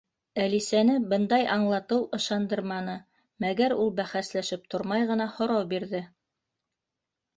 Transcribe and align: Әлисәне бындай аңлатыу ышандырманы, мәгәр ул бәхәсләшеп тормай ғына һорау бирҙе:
Әлисәне 0.43 0.93
бындай 1.09 1.43
аңлатыу 1.55 2.07
ышандырманы, 2.19 2.95
мәгәр 3.45 3.77
ул 3.85 3.93
бәхәсләшеп 4.01 4.67
тормай 4.75 5.07
ғына 5.13 5.29
һорау 5.37 5.69
бирҙе: 5.75 6.03